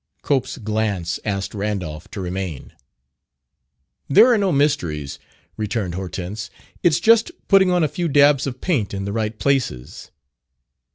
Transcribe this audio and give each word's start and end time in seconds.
Cope's 0.23 0.57
glance 0.57 1.19
asked 1.23 1.53
Randolph 1.53 2.09
to 2.09 2.21
remain. 2.21 2.73
"There 4.09 4.33
are 4.33 4.37
no 4.39 4.51
mysteries," 4.51 5.19
returned 5.57 5.93
Hortense. 5.93 6.49
"It's 6.81 6.99
just 6.99 7.29
putting 7.47 7.69
on 7.69 7.83
a 7.83 7.87
few 7.87 8.07
dabs 8.07 8.47
of 8.47 8.61
paint 8.61 8.95
in 8.95 9.05
the 9.05 9.13
right 9.13 9.37
places." 9.37 10.09